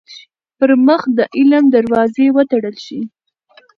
پـر 0.57 0.69
مـخ 0.87 1.01
د 1.17 1.19
عـلم 1.35 1.63
دروازې 1.75 2.25
وتـړل 2.35 2.75
شي. 2.85 2.99